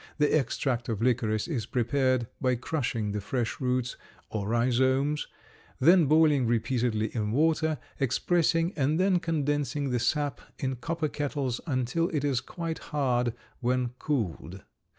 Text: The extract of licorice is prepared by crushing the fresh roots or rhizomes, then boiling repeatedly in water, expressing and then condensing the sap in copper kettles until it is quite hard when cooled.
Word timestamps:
The 0.17 0.35
extract 0.35 0.89
of 0.89 0.99
licorice 0.99 1.47
is 1.47 1.67
prepared 1.67 2.25
by 2.41 2.55
crushing 2.55 3.11
the 3.11 3.21
fresh 3.21 3.61
roots 3.61 3.97
or 4.31 4.47
rhizomes, 4.47 5.27
then 5.79 6.07
boiling 6.07 6.47
repeatedly 6.47 7.13
in 7.15 7.31
water, 7.31 7.77
expressing 7.99 8.73
and 8.75 8.99
then 8.99 9.19
condensing 9.19 9.91
the 9.91 9.99
sap 9.99 10.41
in 10.57 10.77
copper 10.77 11.07
kettles 11.07 11.61
until 11.67 12.09
it 12.09 12.23
is 12.23 12.41
quite 12.41 12.79
hard 12.79 13.35
when 13.59 13.89
cooled. 13.99 14.63